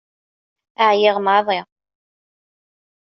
Ԑyiɣ 0.87 1.17
maḍi. 1.25 1.59